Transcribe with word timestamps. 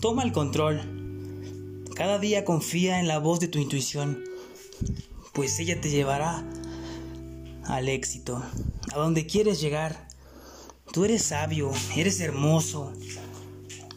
Toma 0.00 0.22
el 0.22 0.32
control. 0.32 0.80
Cada 1.94 2.18
día 2.18 2.46
confía 2.46 3.00
en 3.00 3.06
la 3.06 3.18
voz 3.18 3.38
de 3.38 3.48
tu 3.48 3.58
intuición, 3.58 4.24
pues 5.34 5.58
ella 5.60 5.78
te 5.78 5.90
llevará 5.90 6.42
al 7.66 7.86
éxito, 7.86 8.42
a 8.94 8.98
donde 8.98 9.26
quieres 9.26 9.60
llegar. 9.60 10.08
Tú 10.90 11.04
eres 11.04 11.24
sabio, 11.24 11.70
eres 11.94 12.18
hermoso. 12.20 12.94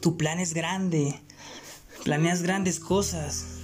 Tu 0.00 0.16
plan 0.16 0.40
es 0.40 0.54
grande. 0.54 1.20
Planeas 2.02 2.42
grandes 2.42 2.80
cosas. 2.80 3.58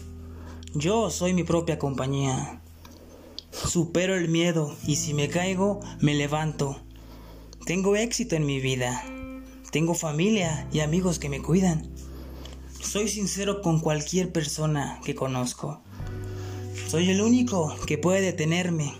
Yo 0.74 1.08
soy 1.08 1.32
mi 1.32 1.42
propia 1.42 1.78
compañía. 1.78 2.60
Supero 3.50 4.14
el 4.14 4.28
miedo 4.28 4.76
y 4.86 4.96
si 4.96 5.14
me 5.14 5.30
caigo, 5.30 5.80
me 6.00 6.14
levanto. 6.14 6.82
Tengo 7.64 7.96
éxito 7.96 8.36
en 8.36 8.44
mi 8.44 8.60
vida. 8.60 9.02
Tengo 9.70 9.94
familia 9.94 10.68
y 10.70 10.80
amigos 10.80 11.18
que 11.18 11.30
me 11.30 11.40
cuidan. 11.40 11.96
Soy 12.96 13.08
sincero 13.08 13.60
con 13.60 13.80
cualquier 13.80 14.32
persona 14.32 15.02
que 15.04 15.14
conozco. 15.14 15.82
Soy 16.88 17.10
el 17.10 17.20
único 17.20 17.76
que 17.84 17.98
puede 17.98 18.22
detenerme. 18.22 18.94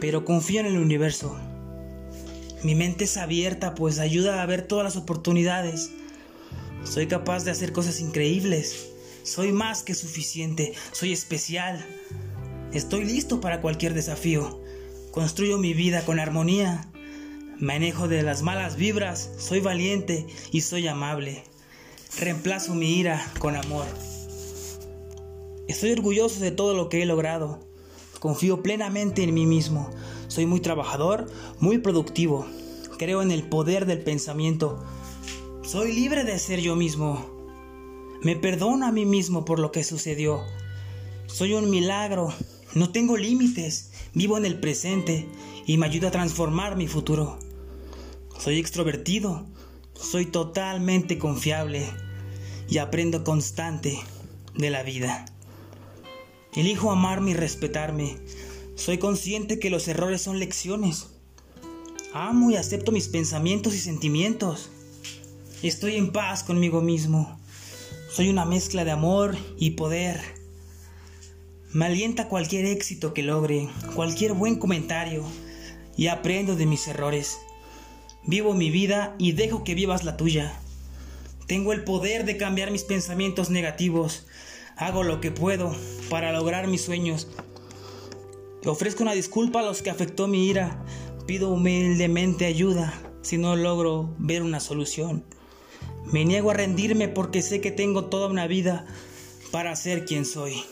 Pero 0.00 0.24
confío 0.24 0.58
en 0.58 0.66
el 0.66 0.76
universo. 0.76 1.38
Mi 2.64 2.74
mente 2.74 3.04
es 3.04 3.16
abierta 3.16 3.76
pues 3.76 4.00
ayuda 4.00 4.42
a 4.42 4.46
ver 4.46 4.62
todas 4.62 4.82
las 4.82 4.96
oportunidades. 4.96 5.92
Soy 6.82 7.06
capaz 7.06 7.44
de 7.44 7.52
hacer 7.52 7.72
cosas 7.72 8.00
increíbles. 8.00 8.88
Soy 9.22 9.52
más 9.52 9.84
que 9.84 9.94
suficiente. 9.94 10.72
Soy 10.90 11.12
especial. 11.12 11.86
Estoy 12.72 13.04
listo 13.04 13.40
para 13.40 13.60
cualquier 13.60 13.94
desafío. 13.94 14.60
Construyo 15.12 15.58
mi 15.58 15.74
vida 15.74 16.04
con 16.04 16.18
armonía. 16.18 16.90
Manejo 17.60 18.08
de 18.08 18.24
las 18.24 18.42
malas 18.42 18.74
vibras. 18.74 19.30
Soy 19.38 19.60
valiente 19.60 20.26
y 20.50 20.62
soy 20.62 20.88
amable. 20.88 21.44
Reemplazo 22.16 22.74
mi 22.74 22.98
ira 22.98 23.32
con 23.38 23.54
amor. 23.54 23.86
Estoy 25.68 25.92
orgulloso 25.92 26.40
de 26.40 26.50
todo 26.50 26.74
lo 26.74 26.88
que 26.88 27.02
he 27.02 27.06
logrado. 27.06 27.60
Confío 28.18 28.62
plenamente 28.62 29.22
en 29.22 29.34
mí 29.34 29.46
mismo. 29.46 29.90
Soy 30.26 30.44
muy 30.44 30.58
trabajador, 30.58 31.30
muy 31.60 31.78
productivo. 31.78 32.44
Creo 32.98 33.22
en 33.22 33.30
el 33.30 33.44
poder 33.44 33.86
del 33.86 34.00
pensamiento. 34.00 34.82
Soy 35.62 35.92
libre 35.92 36.24
de 36.24 36.38
ser 36.40 36.60
yo 36.60 36.74
mismo. 36.74 37.24
Me 38.22 38.34
perdono 38.34 38.86
a 38.86 38.90
mí 38.92 39.04
mismo 39.04 39.44
por 39.44 39.60
lo 39.60 39.70
que 39.70 39.84
sucedió. 39.84 40.42
Soy 41.26 41.52
un 41.52 41.70
milagro. 41.70 42.32
No 42.74 42.90
tengo 42.90 43.16
límites. 43.16 43.92
Vivo 44.14 44.36
en 44.38 44.44
el 44.46 44.58
presente 44.58 45.28
y 45.66 45.76
me 45.76 45.86
ayuda 45.86 46.08
a 46.08 46.12
transformar 46.12 46.74
mi 46.74 46.88
futuro. 46.88 47.38
Soy 48.38 48.58
extrovertido. 48.58 49.46
Soy 50.00 50.26
totalmente 50.26 51.18
confiable 51.18 51.84
y 52.68 52.78
aprendo 52.78 53.24
constante 53.24 53.98
de 54.54 54.70
la 54.70 54.84
vida. 54.84 55.26
Elijo 56.54 56.92
amarme 56.92 57.32
y 57.32 57.34
respetarme. 57.34 58.16
Soy 58.76 58.98
consciente 58.98 59.58
que 59.58 59.70
los 59.70 59.88
errores 59.88 60.22
son 60.22 60.38
lecciones. 60.38 61.08
Amo 62.14 62.50
y 62.50 62.56
acepto 62.56 62.92
mis 62.92 63.08
pensamientos 63.08 63.74
y 63.74 63.80
sentimientos. 63.80 64.70
Estoy 65.62 65.96
en 65.96 66.12
paz 66.12 66.44
conmigo 66.44 66.80
mismo. 66.80 67.36
Soy 68.10 68.28
una 68.28 68.44
mezcla 68.44 68.84
de 68.84 68.92
amor 68.92 69.36
y 69.58 69.72
poder. 69.72 70.20
Me 71.72 71.86
alienta 71.86 72.28
cualquier 72.28 72.66
éxito 72.66 73.12
que 73.12 73.24
logre, 73.24 73.68
cualquier 73.96 74.32
buen 74.32 74.60
comentario, 74.60 75.24
y 75.96 76.06
aprendo 76.06 76.54
de 76.54 76.66
mis 76.66 76.86
errores. 76.86 77.38
Vivo 78.28 78.52
mi 78.52 78.68
vida 78.68 79.14
y 79.16 79.32
dejo 79.32 79.64
que 79.64 79.74
vivas 79.74 80.04
la 80.04 80.18
tuya. 80.18 80.52
Tengo 81.46 81.72
el 81.72 81.82
poder 81.82 82.26
de 82.26 82.36
cambiar 82.36 82.70
mis 82.70 82.84
pensamientos 82.84 83.48
negativos. 83.48 84.26
Hago 84.76 85.02
lo 85.02 85.22
que 85.22 85.30
puedo 85.30 85.74
para 86.10 86.30
lograr 86.30 86.66
mis 86.66 86.82
sueños. 86.82 87.26
Ofrezco 88.66 89.02
una 89.02 89.14
disculpa 89.14 89.60
a 89.60 89.62
los 89.62 89.80
que 89.80 89.88
afectó 89.88 90.28
mi 90.28 90.46
ira. 90.46 90.84
Pido 91.26 91.48
humildemente 91.48 92.44
ayuda 92.44 92.92
si 93.22 93.38
no 93.38 93.56
logro 93.56 94.14
ver 94.18 94.42
una 94.42 94.60
solución. 94.60 95.24
Me 96.12 96.26
niego 96.26 96.50
a 96.50 96.54
rendirme 96.54 97.08
porque 97.08 97.40
sé 97.40 97.62
que 97.62 97.70
tengo 97.70 98.04
toda 98.10 98.28
una 98.28 98.46
vida 98.46 98.84
para 99.50 99.74
ser 99.74 100.04
quien 100.04 100.26
soy. 100.26 100.62